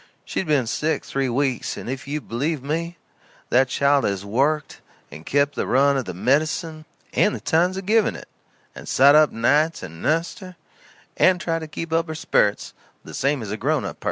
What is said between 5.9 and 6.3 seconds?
of the